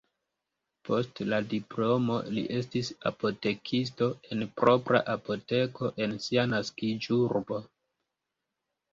Post 0.87 1.19
la 1.31 1.37
diplomo 1.49 2.15
li 2.37 2.43
estis 2.59 2.87
apotekisto 3.09 4.07
en 4.35 4.41
propra 4.61 5.01
apoteko 5.17 5.91
en 6.07 6.17
sia 6.25 6.47
naskiĝurbo. 6.55 7.61